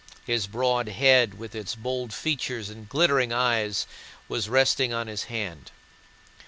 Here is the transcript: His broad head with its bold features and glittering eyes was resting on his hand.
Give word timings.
His 0.25 0.47
broad 0.47 0.89
head 0.89 1.35
with 1.37 1.53
its 1.53 1.75
bold 1.75 2.11
features 2.11 2.71
and 2.71 2.89
glittering 2.89 3.31
eyes 3.31 3.85
was 4.27 4.49
resting 4.49 4.91
on 4.91 5.05
his 5.05 5.25
hand. 5.25 5.69